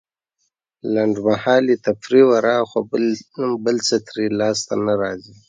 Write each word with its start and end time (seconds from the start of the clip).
لنډمهالې 0.93 1.75
تفريح 1.87 2.25
وراخوا 2.29 2.81
بل 3.65 3.75
څه 3.87 3.95
ترې 4.07 4.25
لاسته 4.39 4.73
نه 4.85 4.93
راځي. 5.01 5.33